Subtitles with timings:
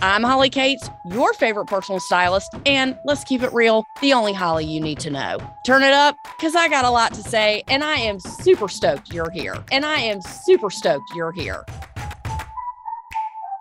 [0.00, 4.64] I'm Holly Cates, your favorite personal stylist, and let's keep it real, the only Holly
[4.64, 5.38] you need to know.
[5.66, 9.12] Turn it up because I got a lot to say, and I am super stoked
[9.12, 9.56] you're here.
[9.72, 11.64] And I am super stoked you're here.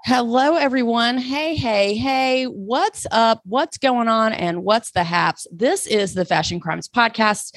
[0.06, 1.18] Hello, everyone.
[1.18, 3.42] Hey, hey, hey, what's up?
[3.44, 4.32] What's going on?
[4.32, 5.48] And what's the haps?
[5.52, 7.56] This is the Fashion Crimes Podcast,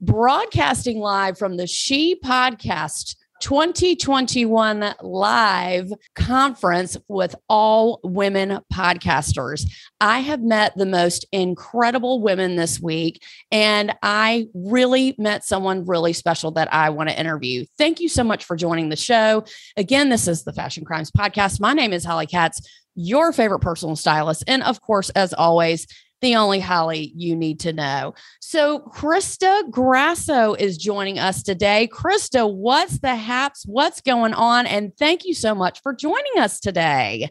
[0.00, 9.70] broadcasting live from the She Podcast 2021 live conference with all women podcasters.
[10.00, 16.12] I have met the most incredible women this week, and I really met someone really
[16.12, 17.64] special that I want to interview.
[17.76, 19.44] Thank you so much for joining the show.
[19.76, 21.60] Again, this is the Fashion Crimes Podcast.
[21.60, 22.60] My name is Holly Katz,
[22.94, 24.44] your favorite personal stylist.
[24.46, 25.86] And of course, as always,
[26.20, 28.14] the only Holly you need to know.
[28.40, 31.88] So, Crista Grasso is joining us today.
[31.92, 33.64] Crista, what's the haps?
[33.66, 34.66] What's going on?
[34.66, 37.30] And thank you so much for joining us today.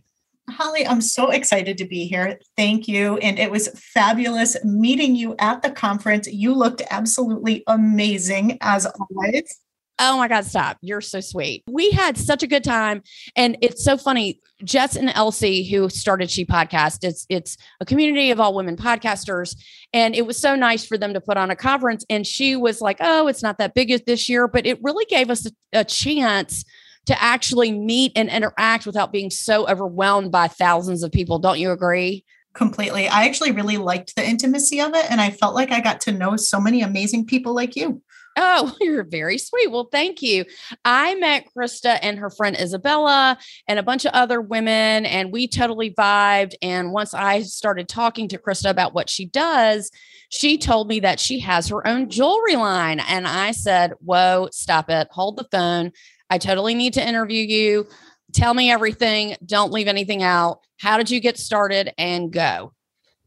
[0.49, 2.39] Holly, I'm so excited to be here.
[2.55, 3.17] Thank you.
[3.17, 6.27] And it was fabulous meeting you at the conference.
[6.27, 9.59] You looked absolutely amazing as always.
[9.99, 10.77] Oh my God, stop.
[10.81, 11.63] You're so sweet.
[11.67, 13.01] We had such a good time.
[13.35, 14.39] And it's so funny.
[14.63, 19.55] Jess and Elsie, who started She Podcast, it's it's a community of all women podcasters.
[19.93, 22.05] And it was so nice for them to put on a conference.
[22.09, 25.29] And she was like, Oh, it's not that big this year, but it really gave
[25.29, 26.63] us a, a chance
[27.07, 31.39] to actually meet and interact without being so overwhelmed by thousands of people.
[31.39, 32.23] Don't you agree?
[32.53, 33.07] Completely.
[33.07, 35.09] I actually really liked the intimacy of it.
[35.09, 38.01] And I felt like I got to know so many amazing people like you.
[38.37, 39.71] Oh, you're very sweet.
[39.71, 40.45] Well, thank you.
[40.85, 43.37] I met Crista and her friend Isabella
[43.67, 46.53] and a bunch of other women, and we totally vibed.
[46.61, 49.91] And once I started talking to Crista about what she does,
[50.29, 52.99] she told me that she has her own jewelry line.
[52.99, 55.07] And I said, Whoa, stop it.
[55.11, 55.91] Hold the phone.
[56.29, 57.87] I totally need to interview you.
[58.33, 59.35] Tell me everything.
[59.45, 60.59] Don't leave anything out.
[60.79, 61.93] How did you get started?
[61.97, 62.73] And go.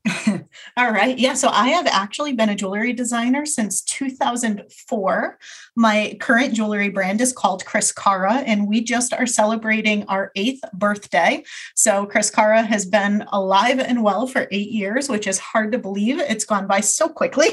[0.77, 1.19] All right.
[1.19, 1.34] Yeah.
[1.34, 5.38] So I have actually been a jewelry designer since 2004.
[5.77, 11.44] My current jewelry brand is called Criscara, and we just are celebrating our eighth birthday.
[11.75, 16.19] So Criscara has been alive and well for eight years, which is hard to believe.
[16.19, 17.49] It's gone by so quickly.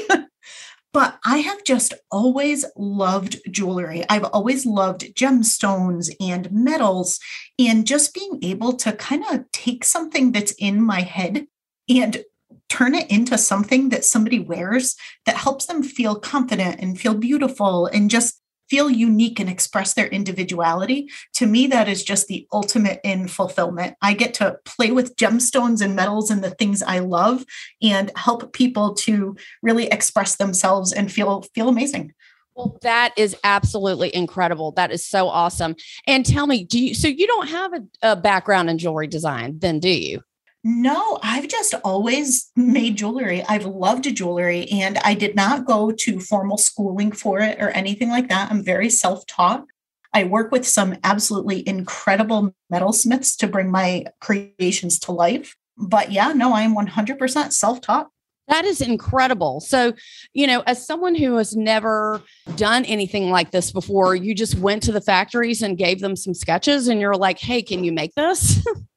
[0.92, 4.04] but I have just always loved jewelry.
[4.08, 7.20] I've always loved gemstones and metals,
[7.58, 11.46] and just being able to kind of take something that's in my head
[11.88, 12.22] and
[12.68, 14.96] turn it into something that somebody wears
[15.26, 20.08] that helps them feel confident and feel beautiful and just feel unique and express their
[20.08, 21.08] individuality.
[21.34, 23.96] To me, that is just the ultimate in fulfillment.
[24.02, 27.44] I get to play with gemstones and metals and the things I love
[27.82, 32.12] and help people to really express themselves and feel feel amazing.
[32.54, 34.72] Well, that is absolutely incredible.
[34.72, 35.76] That is so awesome.
[36.08, 39.58] And tell me, do you so you don't have a, a background in jewelry design,
[39.60, 40.22] then do you?
[40.70, 43.42] No, I've just always made jewelry.
[43.42, 48.10] I've loved jewelry and I did not go to formal schooling for it or anything
[48.10, 48.50] like that.
[48.50, 49.64] I'm very self taught.
[50.12, 55.56] I work with some absolutely incredible metalsmiths to bring my creations to life.
[55.78, 58.08] But yeah, no, I am 100% self taught.
[58.48, 59.60] That is incredible.
[59.60, 59.94] So,
[60.34, 62.22] you know, as someone who has never
[62.56, 66.34] done anything like this before, you just went to the factories and gave them some
[66.34, 68.62] sketches and you're like, hey, can you make this?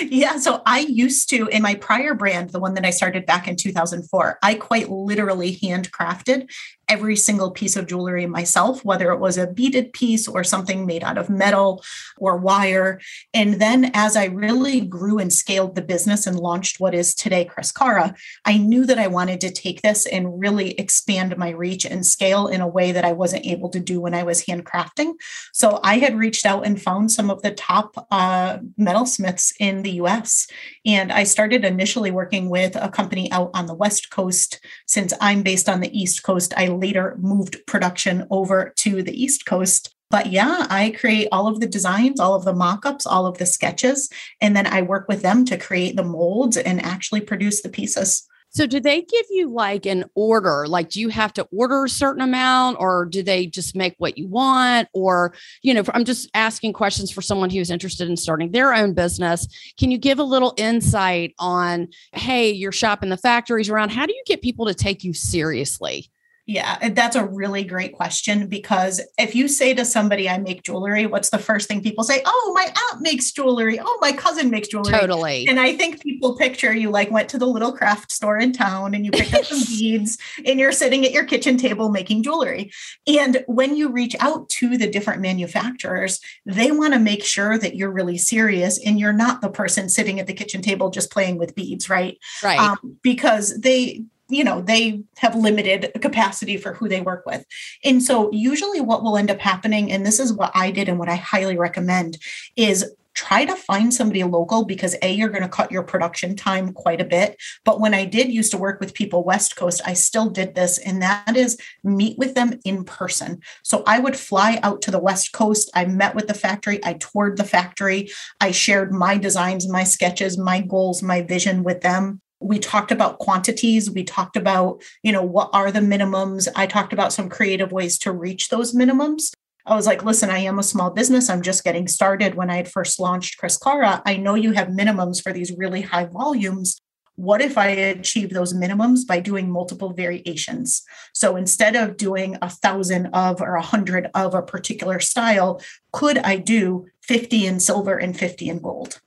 [0.00, 0.36] yeah.
[0.36, 3.56] So I used to, in my prior brand, the one that I started back in
[3.56, 6.48] 2004, I quite literally handcrafted
[6.92, 11.02] every single piece of jewelry myself, whether it was a beaded piece or something made
[11.02, 11.82] out of metal
[12.18, 13.00] or wire.
[13.32, 17.46] And then as I really grew and scaled the business and launched what is today
[17.46, 18.14] Criscara,
[18.44, 22.46] I knew that I wanted to take this and really expand my reach and scale
[22.46, 25.14] in a way that I wasn't able to do when I was handcrafting.
[25.54, 29.92] So I had reached out and found some of the top uh, metalsmiths in the
[29.92, 30.46] US.
[30.84, 34.60] And I started initially working with a company out on the West Coast.
[34.86, 39.46] Since I'm based on the East Coast, I later moved production over to the East
[39.46, 39.94] Coast.
[40.10, 43.38] But yeah, I create all of the designs, all of the mock ups, all of
[43.38, 44.10] the sketches,
[44.42, 48.28] and then I work with them to create the molds and actually produce the pieces.
[48.54, 50.66] So, do they give you like an order?
[50.68, 54.18] Like, do you have to order a certain amount or do they just make what
[54.18, 54.88] you want?
[54.92, 58.92] Or, you know, I'm just asking questions for someone who's interested in starting their own
[58.92, 59.48] business.
[59.78, 63.88] Can you give a little insight on, hey, you're shopping the factories around?
[63.90, 66.11] How do you get people to take you seriously?
[66.52, 71.06] Yeah, that's a really great question because if you say to somebody, I make jewelry,
[71.06, 72.20] what's the first thing people say?
[72.26, 73.80] Oh, my aunt makes jewelry.
[73.80, 74.92] Oh, my cousin makes jewelry.
[74.92, 75.48] Totally.
[75.48, 78.92] And I think people picture you like went to the little craft store in town
[78.92, 82.70] and you picked up some beads and you're sitting at your kitchen table making jewelry.
[83.06, 87.76] And when you reach out to the different manufacturers, they want to make sure that
[87.76, 91.38] you're really serious and you're not the person sitting at the kitchen table just playing
[91.38, 92.18] with beads, right?
[92.42, 92.58] Right.
[92.58, 97.44] Um, because they you know they have limited capacity for who they work with.
[97.84, 100.98] And so usually what will end up happening and this is what i did and
[100.98, 102.18] what i highly recommend
[102.56, 106.72] is try to find somebody local because a you're going to cut your production time
[106.72, 107.36] quite a bit.
[107.62, 110.78] But when i did used to work with people west coast i still did this
[110.78, 113.40] and that is meet with them in person.
[113.62, 115.70] So i would fly out to the west coast.
[115.74, 116.80] I met with the factory.
[116.82, 118.10] I toured the factory.
[118.40, 123.18] I shared my designs my sketches my goals my vision with them we talked about
[123.18, 126.48] quantities we talked about you know what are the minimums.
[126.56, 129.32] I talked about some creative ways to reach those minimums.
[129.64, 131.30] I was like listen i am a small business.
[131.30, 132.34] I'm just getting started.
[132.34, 136.06] When i had first launched Criscara i know you have minimums for these really high
[136.06, 136.78] volumes.
[137.16, 140.82] What if i achieve those minimums by doing multiple variations?
[141.12, 145.60] So instead of doing a thousand of or a hundred of a particular style
[145.92, 149.00] could i do 50 in silver and 50 in gold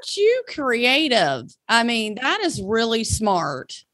[0.00, 1.54] Aren't you creative?
[1.68, 3.84] I mean, that is really smart.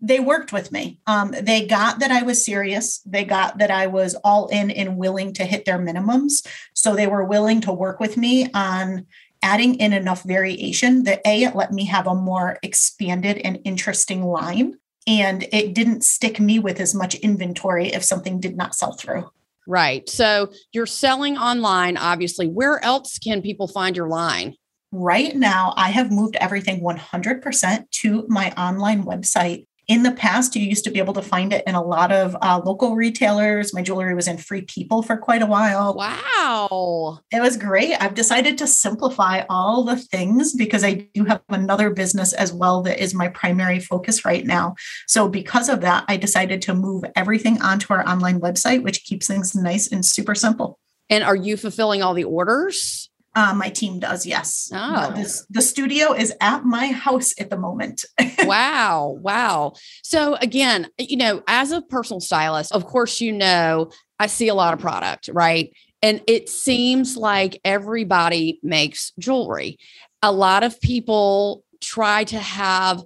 [0.00, 1.00] They worked with me.
[1.06, 3.00] Um, they got that I was serious.
[3.04, 6.46] They got that I was all in and willing to hit their minimums.
[6.72, 9.04] So they were willing to work with me on
[9.42, 14.24] adding in enough variation that A, it let me have a more expanded and interesting
[14.24, 14.78] line.
[15.06, 19.28] And it didn't stick me with as much inventory if something did not sell through.
[19.66, 20.08] Right.
[20.08, 22.46] So you're selling online, obviously.
[22.46, 24.56] Where else can people find your line?
[24.92, 29.66] Right now, I have moved everything 100% to my online website.
[29.86, 32.36] In the past, you used to be able to find it in a lot of
[32.42, 33.72] uh, local retailers.
[33.72, 35.94] My jewelry was in Free People for quite a while.
[35.94, 37.20] Wow.
[37.30, 37.94] It was great.
[38.00, 42.82] I've decided to simplify all the things because I do have another business as well
[42.82, 44.74] that is my primary focus right now.
[45.06, 49.28] So, because of that, I decided to move everything onto our online website, which keeps
[49.28, 50.78] things nice and super simple.
[51.08, 53.09] And are you fulfilling all the orders?
[53.34, 54.70] Uh, my team does, yes.
[54.74, 55.12] Oh.
[55.14, 58.04] This, the studio is at my house at the moment.
[58.40, 59.16] wow.
[59.20, 59.74] Wow.
[60.02, 64.54] So, again, you know, as a personal stylist, of course, you know, I see a
[64.54, 65.72] lot of product, right?
[66.02, 69.78] And it seems like everybody makes jewelry.
[70.22, 73.02] A lot of people try to have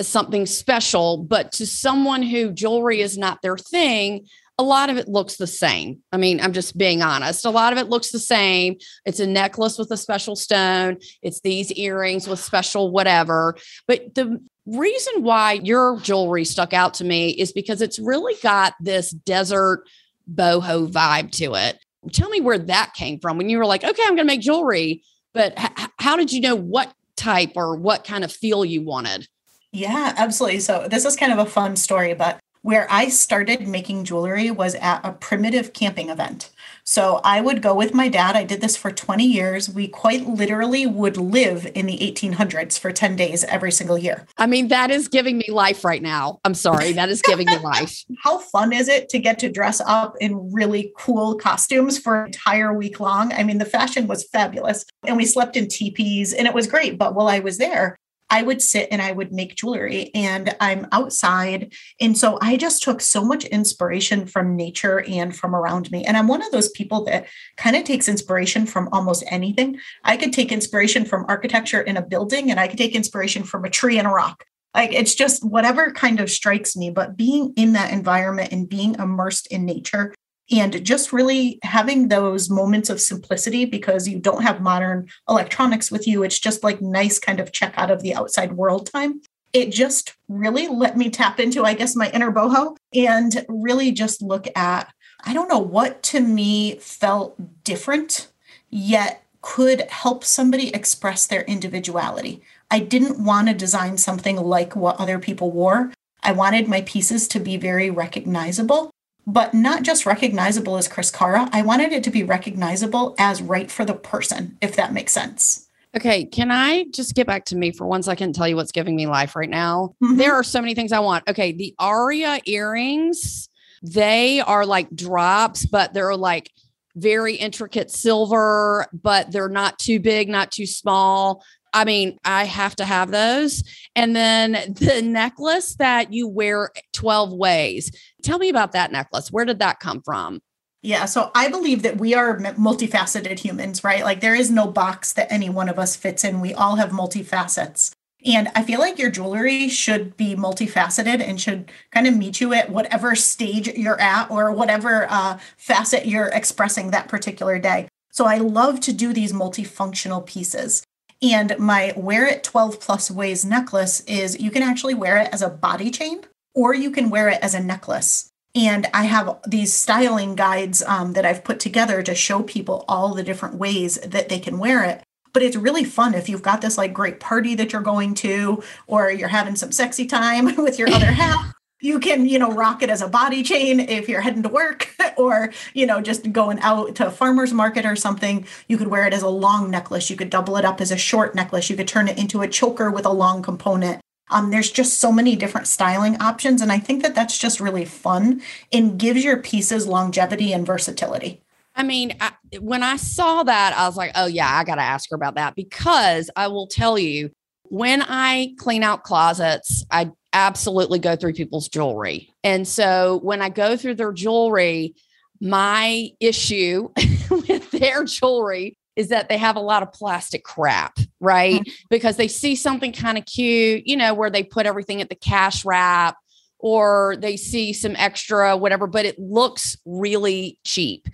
[0.00, 4.26] something special, but to someone who jewelry is not their thing,
[4.58, 6.02] a lot of it looks the same.
[6.12, 7.44] I mean, I'm just being honest.
[7.44, 8.76] A lot of it looks the same.
[9.06, 13.56] It's a necklace with a special stone, it's these earrings with special whatever.
[13.86, 18.74] But the reason why your jewelry stuck out to me is because it's really got
[18.80, 19.84] this desert
[20.32, 21.78] boho vibe to it.
[22.12, 24.40] Tell me where that came from when you were like, okay, I'm going to make
[24.40, 25.02] jewelry.
[25.34, 29.28] But h- how did you know what type or what kind of feel you wanted?
[29.72, 30.60] Yeah, absolutely.
[30.60, 34.74] So, this is kind of a fun story, but where I started making jewelry was
[34.74, 36.50] at a primitive camping event.
[36.84, 38.36] So I would go with my dad.
[38.36, 39.70] I did this for 20 years.
[39.70, 44.26] We quite literally would live in the 1800s for 10 days every single year.
[44.36, 46.40] I mean, that is giving me life right now.
[46.44, 46.92] I'm sorry.
[46.92, 48.04] That is giving me life.
[48.22, 52.26] How fun is it to get to dress up in really cool costumes for an
[52.26, 53.32] entire week long?
[53.32, 54.84] I mean, the fashion was fabulous.
[55.06, 56.98] And we slept in teepees and it was great.
[56.98, 57.96] But while I was there,
[58.30, 61.72] I would sit and I would make jewelry and I'm outside.
[62.00, 66.04] And so I just took so much inspiration from nature and from around me.
[66.04, 69.78] And I'm one of those people that kind of takes inspiration from almost anything.
[70.04, 73.64] I could take inspiration from architecture in a building and I could take inspiration from
[73.64, 74.44] a tree and a rock.
[74.74, 78.94] Like it's just whatever kind of strikes me, but being in that environment and being
[78.94, 80.14] immersed in nature
[80.50, 86.06] and just really having those moments of simplicity because you don't have modern electronics with
[86.06, 86.22] you.
[86.22, 89.20] It's just like nice kind of check out of the outside world time.
[89.52, 94.22] It just really let me tap into, I guess, my inner boho and really just
[94.22, 94.92] look at,
[95.24, 98.28] I don't know what to me felt different,
[98.70, 102.42] yet could help somebody express their individuality.
[102.70, 105.92] I didn't want to design something like what other people wore.
[106.22, 108.90] I wanted my pieces to be very recognizable
[109.28, 111.50] but not just recognizable as Criscara.
[111.52, 115.68] I wanted it to be recognizable as right for the person, if that makes sense.
[115.94, 118.72] Okay, can I just get back to me for one second and tell you what's
[118.72, 119.94] giving me life right now?
[120.02, 120.16] Mhm.
[120.16, 121.28] There are so many things I want.
[121.28, 123.50] Okay, the Aria earrings,
[123.82, 126.50] they are like drops, but they're like
[126.96, 131.44] very intricate silver, but they're not too big, not too small.
[131.78, 133.62] I mean, I have to have those.
[133.94, 137.92] And then the necklace that you wear 12 ways.
[138.24, 139.30] Tell me about that necklace.
[139.30, 140.40] Where did that come from?
[140.82, 144.02] Yeah, so I believe that we are multifaceted humans, right?
[144.02, 146.40] Like there is no box that any one of us fits in.
[146.40, 147.92] We all have multifacets.
[148.26, 152.52] And I feel like your jewelry should be multifaceted and should kind of meet you
[152.54, 157.86] at whatever stage you're at or whatever uh, facet you're expressing that particular day.
[158.10, 160.82] So I love to do these multifunctional pieces.
[161.22, 165.42] And my wear it 12 plus ways necklace is you can actually wear it as
[165.42, 166.20] a body chain
[166.54, 168.30] or you can wear it as a necklace.
[168.54, 173.14] And I have these styling guides um, that I've put together to show people all
[173.14, 175.02] the different ways that they can wear it.
[175.32, 178.62] But it's really fun if you've got this like great party that you're going to,
[178.86, 181.54] or you're having some sexy time with your other half.
[181.80, 184.94] You can, you know, rock it as a body chain if you're heading to work
[185.16, 188.46] or, you know, just going out to a farmer's market or something.
[188.66, 190.10] You could wear it as a long necklace.
[190.10, 191.70] You could double it up as a short necklace.
[191.70, 194.00] You could turn it into a choker with a long component.
[194.30, 196.60] Um, there's just so many different styling options.
[196.60, 198.42] And I think that that's just really fun
[198.72, 201.42] and gives your pieces longevity and versatility.
[201.74, 204.82] I mean, I, when I saw that, I was like, oh, yeah, I got to
[204.82, 207.30] ask her about that because I will tell you,
[207.70, 212.32] when I clean out closets, I absolutely go through people's jewelry.
[212.44, 214.94] And so when I go through their jewelry,
[215.40, 216.88] my issue
[217.30, 221.60] with their jewelry is that they have a lot of plastic crap, right?
[221.60, 221.72] Mm-hmm.
[221.88, 225.14] Because they see something kind of cute, you know, where they put everything at the
[225.14, 226.16] cash wrap
[226.58, 231.06] or they see some extra whatever, but it looks really cheap.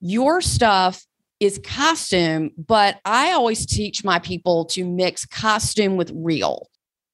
[0.00, 1.04] Your stuff
[1.38, 6.70] is costume, but I always teach my people to mix costume with real.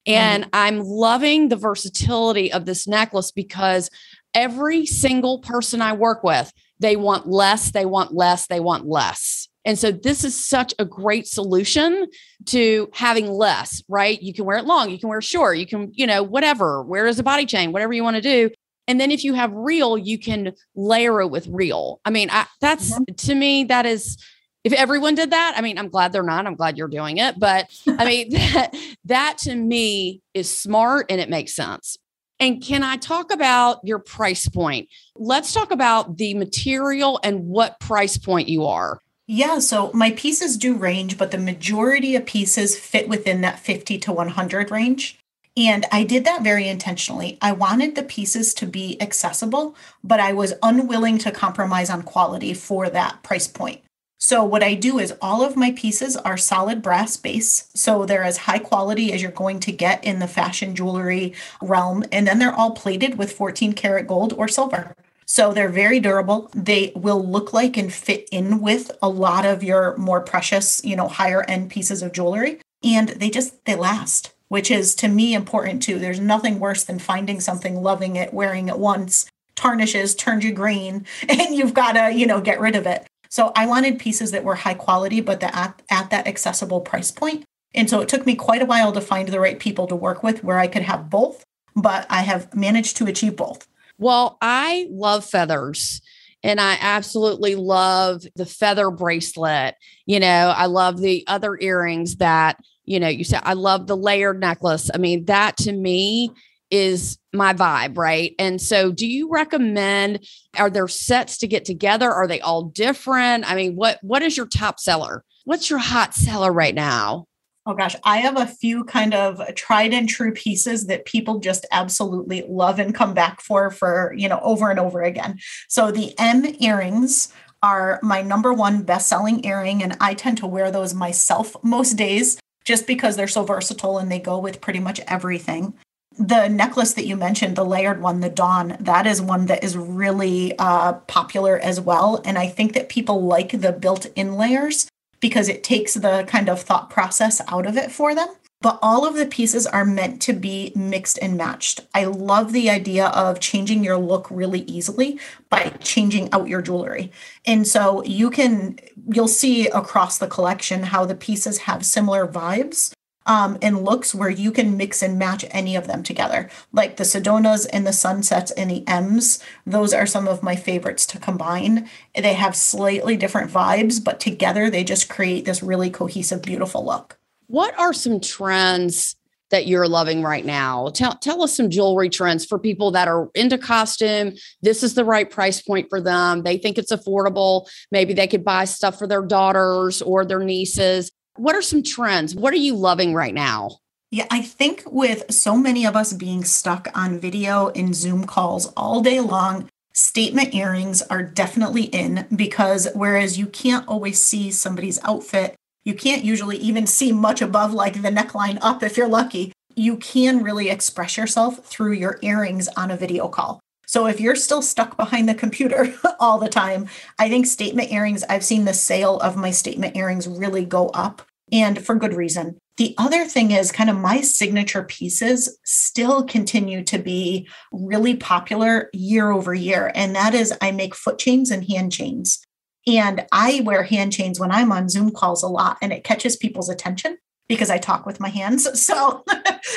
[0.06, 0.50] And mm-hmm.
[0.52, 3.90] I'm loving the versatility of this necklace because
[4.34, 9.48] every single person I work with, they want less, they want less, they want less.
[9.64, 12.08] And so this is such a great solution
[12.46, 14.20] to having less, right?
[14.20, 16.82] You can wear it long, you can wear it short, you can, you know, whatever,
[16.82, 18.50] wear as a body chain, whatever you want to do.
[18.88, 22.00] And then if you have real, you can layer it with real.
[22.04, 23.14] I mean, I, that's mm-hmm.
[23.14, 24.16] to me, that is,
[24.64, 26.46] if everyone did that, I mean, I'm glad they're not.
[26.46, 27.38] I'm glad you're doing it.
[27.38, 28.74] But I mean, that,
[29.06, 31.98] that to me is smart and it makes sense.
[32.40, 34.88] And can I talk about your price point?
[35.14, 38.98] Let's talk about the material and what price point you are.
[39.28, 43.96] Yeah, so my pieces do range, but the majority of pieces fit within that 50
[43.98, 45.18] to 100 range.
[45.56, 47.38] And I did that very intentionally.
[47.40, 52.54] I wanted the pieces to be accessible, but I was unwilling to compromise on quality
[52.54, 53.82] for that price point.
[54.24, 57.68] So, what I do is all of my pieces are solid brass base.
[57.74, 62.04] So, they're as high quality as you're going to get in the fashion jewelry realm.
[62.12, 64.94] And then they're all plated with 14 karat gold or silver.
[65.26, 66.52] So they're very durable.
[66.54, 70.94] They will look like and fit in with a lot of your more precious, you
[70.94, 72.60] know, higher end pieces of jewelry.
[72.84, 75.98] And they just, they last, which is to me important too.
[75.98, 79.26] There's nothing worse than finding something, loving it, wearing it once,
[79.56, 83.04] tarnishes, turns you green, and you've got to, you know, get rid of it.
[83.32, 87.10] So I wanted pieces that were high quality, but that at, at that accessible price
[87.10, 87.46] point.
[87.74, 90.22] And so it took me quite a while to find the right people to work
[90.22, 91.42] with where I could have both,
[91.74, 93.66] but I have managed to achieve both.
[93.96, 96.02] Well, I love feathers
[96.42, 99.76] and I absolutely love the feather bracelet.
[100.04, 103.96] You know, I love the other earrings that, you know, you said I love the
[103.96, 104.90] layered necklace.
[104.92, 106.32] I mean, that to me
[106.72, 108.34] is my vibe, right?
[108.38, 110.26] And so do you recommend
[110.58, 112.10] are there sets to get together?
[112.10, 113.48] Are they all different?
[113.48, 115.22] I mean, what what is your top seller?
[115.44, 117.26] What's your hot seller right now?
[117.64, 121.64] Oh gosh, I have a few kind of tried and true pieces that people just
[121.70, 125.38] absolutely love and come back for for, you know, over and over again.
[125.68, 130.72] So the M earrings are my number one best-selling earring and I tend to wear
[130.72, 135.00] those myself most days just because they're so versatile and they go with pretty much
[135.06, 135.74] everything.
[136.18, 139.76] The necklace that you mentioned, the layered one, the Dawn, that is one that is
[139.76, 142.20] really uh, popular as well.
[142.24, 144.88] And I think that people like the built in layers
[145.20, 148.28] because it takes the kind of thought process out of it for them.
[148.60, 151.80] But all of the pieces are meant to be mixed and matched.
[151.94, 155.18] I love the idea of changing your look really easily
[155.50, 157.10] by changing out your jewelry.
[157.44, 158.78] And so you can,
[159.08, 162.92] you'll see across the collection how the pieces have similar vibes,
[163.26, 166.48] um, and looks where you can mix and match any of them together.
[166.72, 171.06] Like the Sedonas and the Sunsets and the M's, those are some of my favorites
[171.06, 171.88] to combine.
[172.14, 177.18] They have slightly different vibes, but together they just create this really cohesive, beautiful look.
[177.46, 179.16] What are some trends
[179.50, 180.88] that you're loving right now?
[180.94, 184.32] Tell tell us some jewelry trends for people that are into costume.
[184.62, 186.42] This is the right price point for them.
[186.42, 187.68] They think it's affordable.
[187.90, 191.12] Maybe they could buy stuff for their daughters or their nieces.
[191.36, 192.34] What are some trends?
[192.34, 193.78] What are you loving right now?
[194.10, 198.66] Yeah, I think with so many of us being stuck on video and Zoom calls
[198.76, 205.02] all day long, statement earrings are definitely in because whereas you can't always see somebody's
[205.04, 209.54] outfit, you can't usually even see much above like the neckline up if you're lucky.
[209.74, 213.58] You can really express yourself through your earrings on a video call.
[213.86, 218.24] So if you're still stuck behind the computer all the time, I think statement earrings,
[218.28, 222.58] I've seen the sale of my statement earrings really go up and for good reason.
[222.78, 228.88] The other thing is kind of my signature pieces still continue to be really popular
[228.94, 229.92] year over year.
[229.94, 232.42] And that is I make foot chains and hand chains.
[232.86, 236.36] And I wear hand chains when I'm on Zoom calls a lot and it catches
[236.36, 237.18] people's attention
[237.52, 238.66] because I talk with my hands.
[238.82, 239.22] So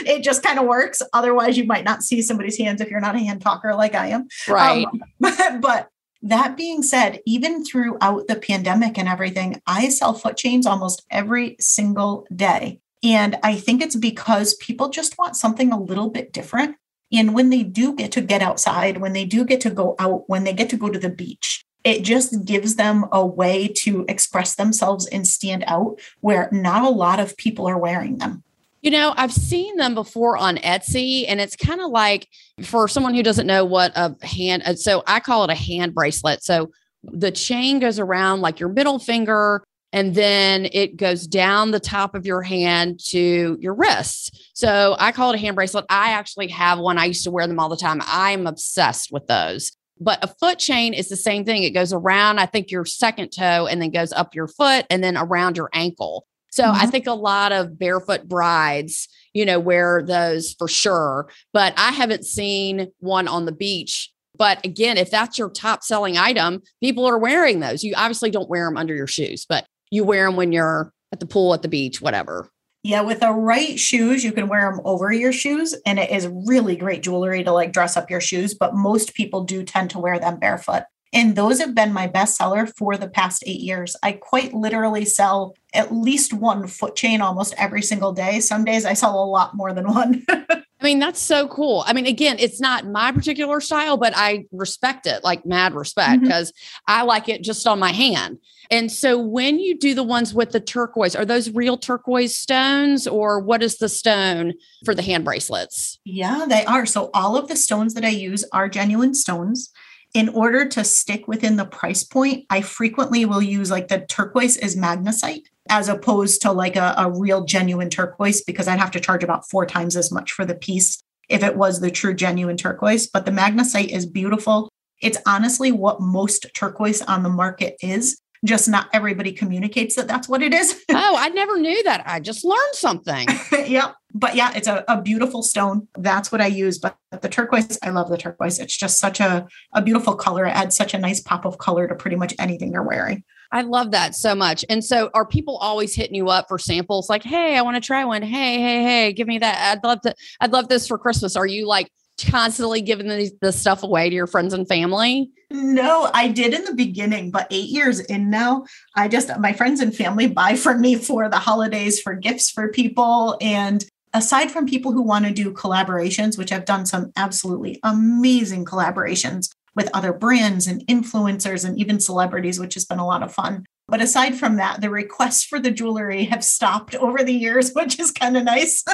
[0.05, 1.01] it just kind of works.
[1.13, 4.07] Otherwise, you might not see somebody's hands if you're not a hand talker like I
[4.07, 4.27] am.
[4.47, 4.87] Right.
[4.87, 5.89] Um, but
[6.21, 11.57] that being said, even throughout the pandemic and everything, I sell foot chains almost every
[11.59, 12.79] single day.
[13.03, 16.77] And I think it's because people just want something a little bit different.
[17.13, 20.23] And when they do get to get outside, when they do get to go out,
[20.27, 24.05] when they get to go to the beach, it just gives them a way to
[24.09, 28.43] express themselves and stand out where not a lot of people are wearing them.
[28.81, 32.27] You know, I've seen them before on Etsy, and it's kind of like
[32.63, 35.93] for someone who doesn't know what a hand, uh, so I call it a hand
[35.93, 36.43] bracelet.
[36.43, 36.71] So
[37.03, 39.63] the chain goes around like your middle finger,
[39.93, 44.51] and then it goes down the top of your hand to your wrists.
[44.53, 45.85] So I call it a hand bracelet.
[45.89, 46.97] I actually have one.
[46.97, 48.01] I used to wear them all the time.
[48.05, 49.71] I'm obsessed with those.
[49.99, 51.63] But a foot chain is the same thing.
[51.63, 55.03] It goes around, I think, your second toe and then goes up your foot and
[55.03, 56.27] then around your ankle.
[56.51, 56.81] So mm-hmm.
[56.81, 61.29] I think a lot of barefoot brides, you know, wear those for sure.
[61.53, 64.11] But I haven't seen one on the beach.
[64.37, 67.83] But again, if that's your top selling item, people are wearing those.
[67.83, 71.19] You obviously don't wear them under your shoes, but you wear them when you're at
[71.19, 72.49] the pool, at the beach, whatever.
[72.85, 76.29] Yeah, with the right shoes, you can wear them over your shoes, and it is
[76.45, 78.53] really great jewelry to like dress up your shoes.
[78.53, 80.83] But most people do tend to wear them barefoot.
[81.11, 83.95] And those have been my best seller for the past eight years.
[84.03, 88.39] I quite literally sell at least one foot chain almost every single day.
[88.39, 90.23] Some days I sell a lot more than one.
[90.85, 91.83] I mean, that's so cool.
[91.87, 96.21] I mean, again, it's not my particular style, but I respect it like mad respect
[96.21, 96.93] because mm-hmm.
[96.93, 98.37] I like it just on my hand.
[98.69, 103.07] And so when you do the ones with the turquoise, are those real turquoise stones
[103.07, 105.99] or what is the stone for the hand bracelets?
[106.05, 106.85] Yeah, they are.
[106.85, 109.71] So all of the stones that I use are genuine stones.
[110.15, 114.55] In order to stick within the price point, I frequently will use like the turquoise
[114.55, 119.01] is magnesite as opposed to like a, a real genuine turquoise because I'd have to
[119.01, 122.55] charge about four times as much for the piece if it was the true genuine
[122.55, 123.07] turquoise.
[123.07, 124.69] But the magnesite is beautiful.
[125.01, 130.29] It's honestly what most turquoise on the market is just not everybody communicates that that's
[130.29, 130.83] what it is.
[130.89, 132.03] oh, I never knew that.
[132.05, 133.27] I just learned something.
[133.51, 133.95] yep.
[134.13, 135.87] But yeah, it's a, a, beautiful stone.
[135.97, 136.79] That's what I use.
[136.79, 138.59] But the turquoise, I love the turquoise.
[138.59, 140.45] It's just such a, a beautiful color.
[140.45, 143.23] It adds such a nice pop of color to pretty much anything you're wearing.
[143.51, 144.63] I love that so much.
[144.69, 147.81] And so are people always hitting you up for samples like, hey, I want to
[147.81, 148.21] try one.
[148.21, 149.77] Hey, hey, hey, give me that.
[149.77, 151.35] I'd love to, I'd love this for Christmas.
[151.35, 151.91] Are you like
[152.29, 155.29] constantly giving the, the stuff away to your friends and family?
[155.55, 158.65] No, I did in the beginning, but eight years in now,
[158.95, 162.67] I just, my friends and family buy from me for the holidays, for gifts for
[162.67, 163.37] people.
[163.39, 168.65] And aside from people who want to do collaborations, which I've done some absolutely amazing
[168.65, 173.33] collaborations with other brands and influencers and even celebrities, which has been a lot of
[173.33, 173.65] fun.
[173.87, 177.97] But aside from that, the requests for the jewelry have stopped over the years, which
[177.99, 178.83] is kind of nice.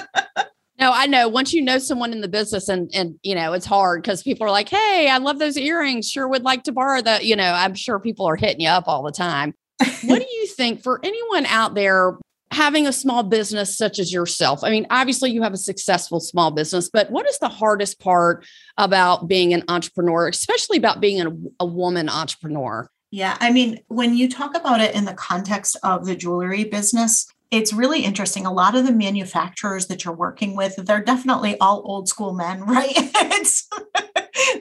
[0.81, 1.27] No, I know.
[1.27, 4.47] Once you know someone in the business, and and you know, it's hard because people
[4.47, 6.09] are like, "Hey, I love those earrings.
[6.09, 8.87] Sure, would like to borrow that." You know, I'm sure people are hitting you up
[8.87, 9.53] all the time.
[9.77, 12.17] what do you think for anyone out there
[12.49, 14.63] having a small business such as yourself?
[14.63, 18.43] I mean, obviously you have a successful small business, but what is the hardest part
[18.77, 22.89] about being an entrepreneur, especially about being a, a woman entrepreneur?
[23.11, 27.27] Yeah, I mean, when you talk about it in the context of the jewelry business,
[27.51, 28.45] it's really interesting.
[28.45, 32.61] A lot of the manufacturers that you're working with, they're definitely all old school men,
[32.65, 32.95] right?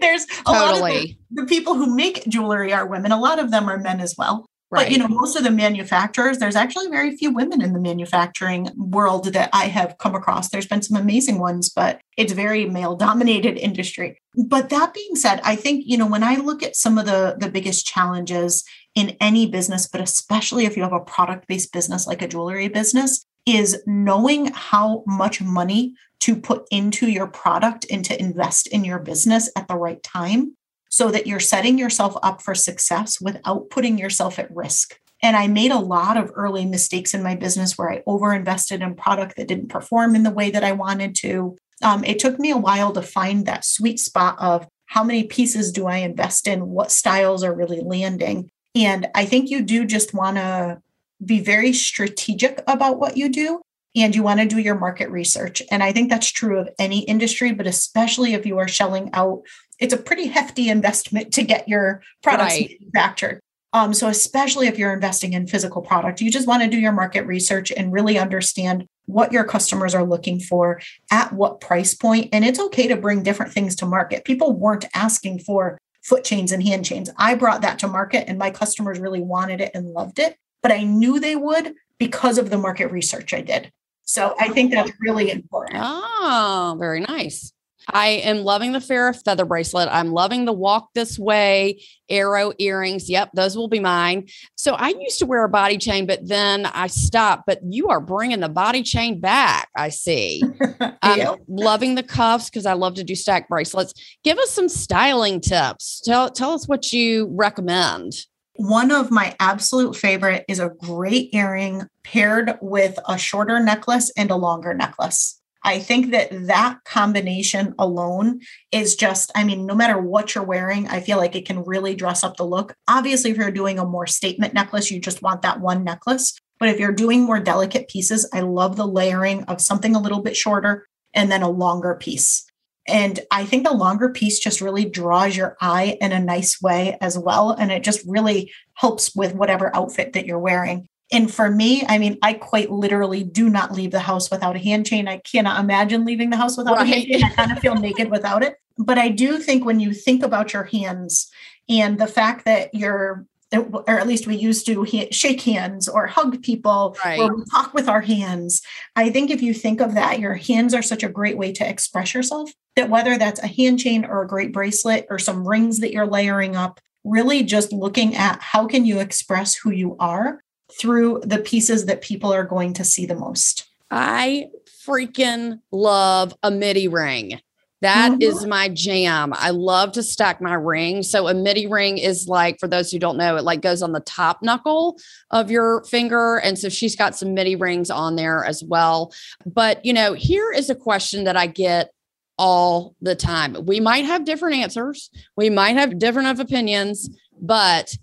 [0.00, 0.80] there's a totally.
[0.80, 3.12] lot of the, the people who make jewelry are women.
[3.12, 4.46] A lot of them are men as well.
[4.72, 4.84] Right.
[4.84, 8.70] But you know, most of the manufacturers, there's actually very few women in the manufacturing
[8.76, 10.48] world that I have come across.
[10.48, 14.20] There's been some amazing ones, but it's very male dominated industry.
[14.46, 17.36] But that being said, I think, you know, when I look at some of the
[17.38, 22.22] the biggest challenges in any business, but especially if you have a product-based business like
[22.22, 28.20] a jewelry business, is knowing how much money to put into your product and to
[28.20, 30.54] invest in your business at the right time
[30.90, 34.98] so that you're setting yourself up for success without putting yourself at risk.
[35.22, 38.94] And I made a lot of early mistakes in my business where I overinvested in
[38.94, 41.56] product that didn't perform in the way that I wanted to.
[41.82, 45.70] Um, it took me a while to find that sweet spot of how many pieces
[45.72, 46.68] do I invest in?
[46.68, 48.50] What styles are really landing?
[48.74, 50.80] And I think you do just want to
[51.24, 53.60] be very strategic about what you do
[53.96, 55.62] and you want to do your market research.
[55.70, 59.42] And I think that's true of any industry, but especially if you are shelling out,
[59.78, 62.76] it's a pretty hefty investment to get your products right.
[62.80, 63.40] manufactured.
[63.72, 66.92] Um, so, especially if you're investing in physical product, you just want to do your
[66.92, 72.30] market research and really understand what your customers are looking for at what price point.
[72.32, 74.24] And it's okay to bring different things to market.
[74.24, 77.10] People weren't asking for foot chains and hand chains.
[77.16, 80.36] I brought that to market, and my customers really wanted it and loved it.
[80.62, 83.70] But I knew they would because of the market research I did.
[84.10, 85.80] So I think that's really important.
[85.80, 87.52] Oh, very nice.
[87.88, 89.88] I am loving the Farrah feather bracelet.
[89.90, 93.08] I'm loving the walk this way arrow earrings.
[93.08, 94.26] Yep, those will be mine.
[94.56, 97.44] So I used to wear a body chain, but then I stopped.
[97.46, 99.68] But you are bringing the body chain back.
[99.76, 100.42] I see.
[101.02, 103.94] I'm loving the cuffs because I love to do stack bracelets.
[104.24, 106.00] Give us some styling tips.
[106.04, 108.26] Tell tell us what you recommend.
[108.60, 114.30] One of my absolute favorite is a great earring paired with a shorter necklace and
[114.30, 115.40] a longer necklace.
[115.64, 120.86] I think that that combination alone is just, I mean, no matter what you're wearing,
[120.88, 122.74] I feel like it can really dress up the look.
[122.86, 126.36] Obviously, if you're doing a more statement necklace, you just want that one necklace.
[126.58, 130.20] But if you're doing more delicate pieces, I love the layering of something a little
[130.20, 132.44] bit shorter and then a longer piece.
[132.88, 136.96] And I think the longer piece just really draws your eye in a nice way
[137.00, 137.50] as well.
[137.50, 140.88] And it just really helps with whatever outfit that you're wearing.
[141.12, 144.60] And for me, I mean, I quite literally do not leave the house without a
[144.60, 145.08] hand chain.
[145.08, 146.86] I cannot imagine leaving the house without right.
[146.86, 147.24] a hand chain.
[147.24, 148.56] I kind of feel naked without it.
[148.78, 151.28] But I do think when you think about your hands
[151.68, 156.42] and the fact that you're or at least we used to shake hands or hug
[156.42, 157.18] people right.
[157.18, 158.62] or talk with our hands.
[158.94, 161.68] I think if you think of that, your hands are such a great way to
[161.68, 165.80] express yourself that whether that's a hand chain or a great bracelet or some rings
[165.80, 170.40] that you're layering up, really just looking at how can you express who you are
[170.78, 173.68] through the pieces that people are going to see the most.
[173.90, 174.46] I
[174.86, 177.40] freaking love a midi ring.
[177.82, 178.22] That mm-hmm.
[178.22, 179.32] is my jam.
[179.34, 181.02] I love to stack my ring.
[181.02, 183.92] So a midi ring is like, for those who don't know, it like goes on
[183.92, 184.98] the top knuckle
[185.30, 186.36] of your finger.
[186.36, 189.12] And so she's got some midi rings on there as well.
[189.46, 191.90] But, you know, here is a question that I get
[192.36, 193.56] all the time.
[193.66, 195.10] We might have different answers.
[195.36, 197.08] We might have different of opinions,
[197.40, 197.94] but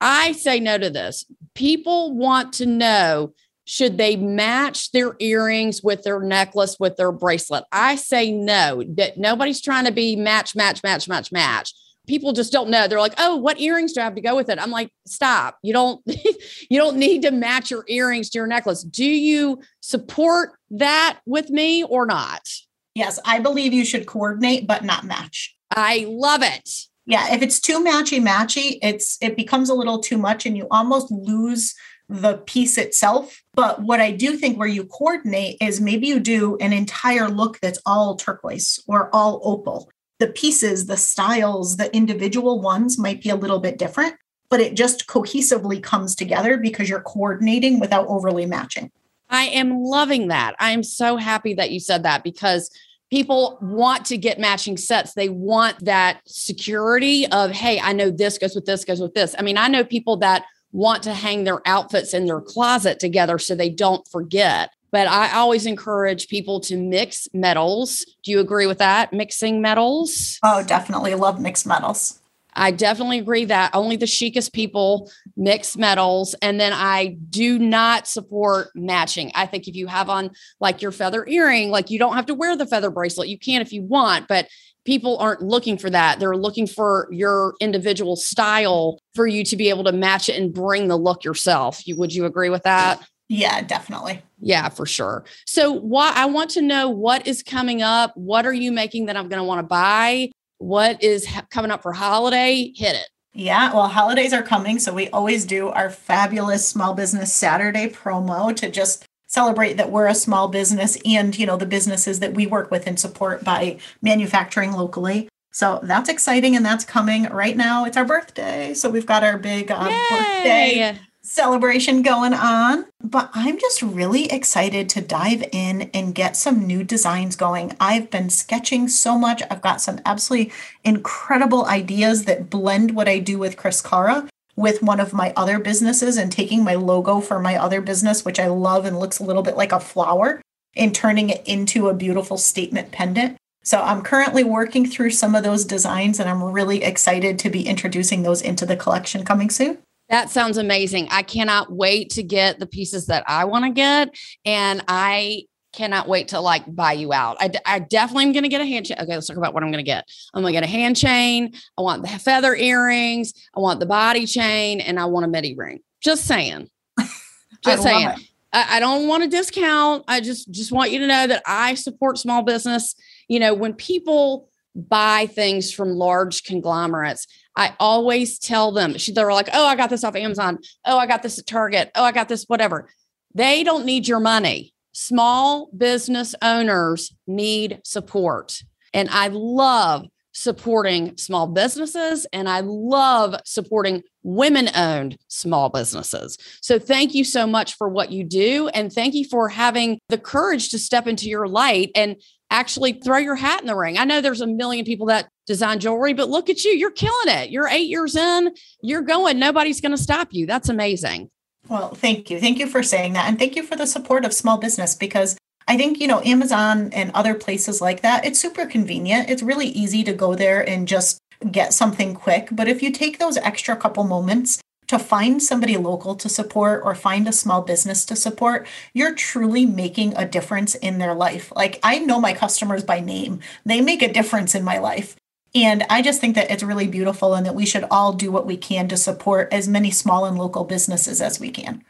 [0.00, 1.24] I say no to this.
[1.54, 3.32] People want to know
[3.64, 7.64] should they match their earrings with their necklace with their bracelet?
[7.72, 11.72] I say no that nobody's trying to be match match match match match.
[12.06, 12.86] People just don't know.
[12.86, 14.58] They're like oh what earrings do i have to go with it?
[14.58, 15.58] I'm like stop.
[15.62, 18.82] You don't you don't need to match your earrings to your necklace.
[18.82, 22.46] Do you support that with me or not?
[22.94, 25.56] Yes i believe you should coordinate but not match.
[25.70, 26.68] I love it.
[27.06, 30.66] Yeah if it's too matchy matchy it's it becomes a little too much and you
[30.70, 31.74] almost lose
[32.08, 33.42] the piece itself.
[33.54, 37.60] But what I do think where you coordinate is maybe you do an entire look
[37.60, 39.90] that's all turquoise or all opal.
[40.18, 44.14] The pieces, the styles, the individual ones might be a little bit different,
[44.48, 48.90] but it just cohesively comes together because you're coordinating without overly matching.
[49.28, 50.54] I am loving that.
[50.58, 52.70] I'm so happy that you said that because
[53.10, 55.14] people want to get matching sets.
[55.14, 59.34] They want that security of, hey, I know this goes with this, goes with this.
[59.38, 63.38] I mean, I know people that want to hang their outfits in their closet together
[63.38, 64.70] so they don't forget.
[64.90, 68.04] But I always encourage people to mix metals.
[68.22, 69.12] Do you agree with that?
[69.12, 70.38] Mixing metals?
[70.42, 72.18] Oh, definitely love mixed metals.
[72.56, 76.34] I definitely agree that only the chicest people mix metals.
[76.42, 79.32] And then I do not support matching.
[79.34, 82.34] I think if you have on like your feather earring, like you don't have to
[82.34, 83.28] wear the feather bracelet.
[83.28, 84.48] You can if you want, but
[84.84, 86.20] people aren't looking for that.
[86.20, 90.52] They're looking for your individual style for you to be able to match it and
[90.52, 91.86] bring the look yourself.
[91.86, 93.06] You, would you agree with that?
[93.28, 94.22] Yeah, definitely.
[94.40, 95.24] Yeah, for sure.
[95.46, 98.12] So, what I want to know what is coming up?
[98.16, 100.30] What are you making that I'm going to want to buy?
[100.58, 102.72] What is ha- coming up for holiday?
[102.74, 103.08] Hit it.
[103.32, 104.78] Yeah, well, holidays are coming.
[104.78, 110.06] So we always do our fabulous small business Saturday promo to just celebrate that we're
[110.06, 113.78] a small business and, you know, the businesses that we work with and support by
[114.00, 115.28] manufacturing locally.
[115.50, 117.84] So that's exciting and that's coming right now.
[117.84, 118.74] It's our birthday.
[118.74, 122.86] So we've got our big uh, birthday celebration going on.
[123.02, 127.74] But I'm just really excited to dive in and get some new designs going.
[127.80, 129.42] I've been sketching so much.
[129.50, 130.52] I've got some absolutely
[130.84, 136.16] incredible ideas that blend what I do with Criscara with one of my other businesses
[136.16, 139.42] and taking my logo for my other business, which I love and looks a little
[139.42, 140.40] bit like a flower,
[140.76, 143.36] and turning it into a beautiful statement pendant.
[143.64, 147.66] So I'm currently working through some of those designs and I'm really excited to be
[147.66, 149.78] introducing those into the collection coming soon.
[150.10, 151.08] That sounds amazing.
[151.10, 154.14] I cannot wait to get the pieces that I want to get.
[154.44, 157.36] And I cannot wait to like buy you out.
[157.40, 158.96] I, I definitely am going to get a hand chain.
[159.00, 160.06] Okay, let's talk about what I'm going to get.
[160.32, 161.52] I'm going to get a hand chain.
[161.76, 163.32] I want the feather earrings.
[163.56, 165.80] I want the body chain and I want a midi ring.
[166.00, 166.70] Just saying.
[167.64, 168.08] Just saying.
[168.52, 170.04] I, I don't want a discount.
[170.06, 172.94] I just just want you to know that I support small business.
[173.26, 179.48] You know, when people buy things from large conglomerates, I always tell them, they're like,
[179.52, 180.58] oh, I got this off Amazon.
[180.84, 181.90] Oh, I got this at Target.
[181.94, 182.88] Oh, I got this, whatever.
[183.34, 184.72] They don't need your money.
[184.92, 188.62] Small business owners need support.
[188.92, 196.36] And I love supporting small businesses and I love supporting women owned small businesses.
[196.60, 198.68] So thank you so much for what you do.
[198.68, 202.16] And thank you for having the courage to step into your light and
[202.54, 203.98] actually throw your hat in the ring.
[203.98, 206.70] I know there's a million people that design jewelry, but look at you.
[206.70, 207.50] You're killing it.
[207.50, 209.38] You're eight years in, you're going.
[209.38, 210.46] Nobody's going to stop you.
[210.46, 211.30] That's amazing.
[211.68, 212.38] Well, thank you.
[212.40, 213.28] Thank you for saying that.
[213.28, 215.36] And thank you for the support of small business because
[215.66, 219.28] I think, you know, Amazon and other places like that, it's super convenient.
[219.28, 221.18] It's really easy to go there and just
[221.50, 222.48] get something quick.
[222.52, 226.94] But if you take those extra couple moments to find somebody local to support or
[226.94, 231.52] find a small business to support, you're truly making a difference in their life.
[231.54, 235.16] Like I know my customers by name, they make a difference in my life.
[235.54, 238.46] And I just think that it's really beautiful and that we should all do what
[238.46, 241.84] we can to support as many small and local businesses as we can.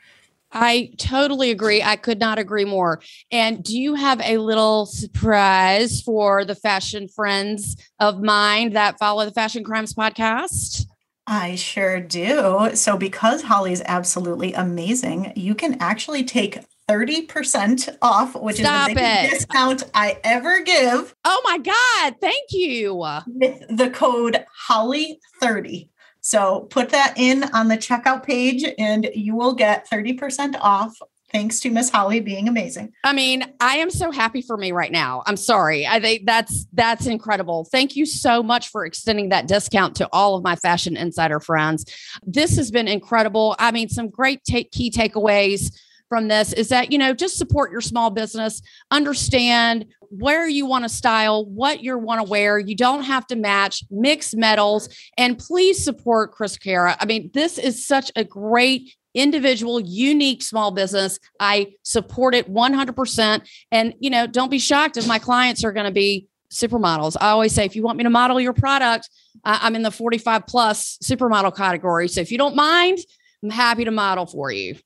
[0.52, 1.82] I totally agree.
[1.82, 3.02] I could not agree more.
[3.32, 9.24] And do you have a little surprise for the fashion friends of mine that follow
[9.24, 10.86] the Fashion Crimes podcast?
[11.26, 12.70] I sure do.
[12.74, 16.58] So, because Holly's absolutely amazing, you can actually take
[16.88, 19.30] 30% off, which Stop is the biggest it.
[19.38, 21.14] discount I ever give.
[21.24, 22.16] Oh my God.
[22.20, 22.94] Thank you.
[23.26, 25.88] With the code Holly30.
[26.20, 30.98] So put that in on the checkout page and you will get 30% off
[31.34, 32.92] thanks to Miss Holly being amazing.
[33.02, 35.24] I mean, I am so happy for me right now.
[35.26, 35.84] I'm sorry.
[35.84, 37.64] I think that's that's incredible.
[37.64, 41.84] Thank you so much for extending that discount to all of my fashion insider friends.
[42.24, 43.56] This has been incredible.
[43.58, 45.76] I mean, some great take, key takeaways
[46.08, 50.84] from this is that you know just support your small business understand where you want
[50.84, 55.38] to style what you want to wear you don't have to match mix metals and
[55.38, 61.18] please support Criscara i mean this is such a great individual unique small business.
[61.40, 65.86] I support it 100% and you know don't be shocked if my clients are going
[65.86, 67.16] to be supermodels.
[67.20, 69.08] I always say if you want me to model your product
[69.44, 72.08] i'm in the 45 plus supermodel category.
[72.08, 72.98] So if you don't mind
[73.42, 74.76] i'm happy to model for you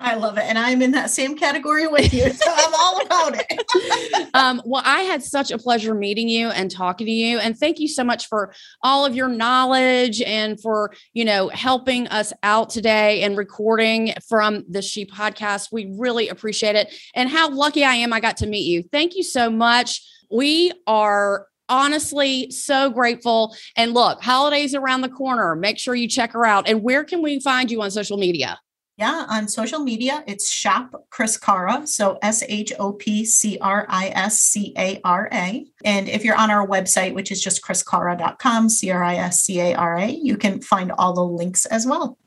[0.00, 0.44] I love it.
[0.44, 2.30] And I'm in that same category with you.
[2.30, 4.30] So I'm all about it.
[4.34, 7.38] um, well, I had such a pleasure meeting you and talking to you.
[7.38, 12.06] And thank you so much for all of your knowledge and for, you know, helping
[12.08, 15.72] us out today and recording from the She podcast.
[15.72, 16.94] We really appreciate it.
[17.14, 18.84] And how lucky I am I got to meet you.
[18.92, 20.06] Thank you so much.
[20.30, 23.54] We are honestly so grateful.
[23.76, 25.56] And look, holidays around the corner.
[25.56, 26.68] Make sure you check her out.
[26.68, 28.58] And where can we find you on social media?
[28.98, 31.86] Yeah, on social media, it's Shop Criscara.
[31.86, 35.64] So S H O P C R I S C A R A.
[35.84, 39.60] And if you're on our website, which is just criscara.com, C R I S C
[39.60, 42.18] A R A, you can find all the links as well.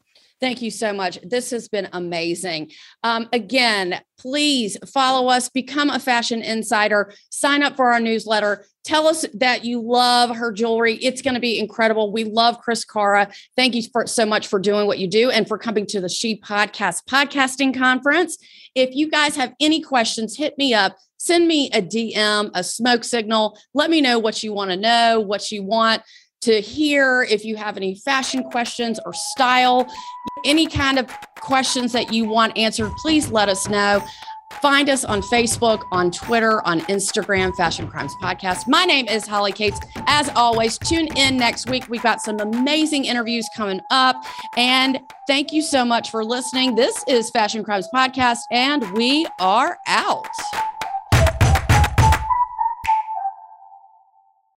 [0.41, 1.19] Thank you so much.
[1.21, 2.71] This has been amazing.
[3.03, 8.65] Um, again, please follow us, become a fashion insider, sign up for our newsletter.
[8.83, 10.95] Tell us that you love her jewelry.
[10.95, 12.11] It's going to be incredible.
[12.11, 13.31] We love Criscara.
[13.55, 16.09] Thank you for, so much for doing what you do and for coming to the
[16.09, 18.39] She Podcast podcasting conference.
[18.73, 20.97] If you guys have any questions, hit me up.
[21.17, 23.55] Send me a DM, a smoke signal.
[23.75, 26.01] Let me know what you want to know, what you want
[26.41, 29.87] to hear if you have any fashion questions or style,
[30.43, 31.07] any kind of
[31.39, 34.03] questions that you want answered, please let us know.
[34.59, 38.67] Find us on Facebook, on Twitter, on Instagram, Fashion Crimes Podcast.
[38.67, 39.79] My name is Holly Cates.
[40.07, 41.87] As always, tune in next week.
[41.89, 44.17] We've got some amazing interviews coming up.
[44.57, 46.75] And thank you so much for listening.
[46.75, 50.27] This is Fashion Crimes Podcast, and we are out.